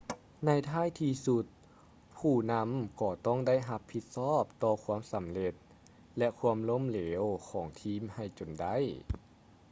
[0.45, 1.45] ໃນທ້າຍທີ່ສຸດ
[2.19, 2.69] ຜູ້ນຳ
[3.01, 5.53] ກໍຕ້ອງໄດ້ຮັບຜິດຊອບຕໍ່ຄວາມສຳເລັດ
[6.17, 8.75] ແລະ ຄວາມລົ້ມເເຫຼວຂອງທີມໃຫ້ຈົນໄດ້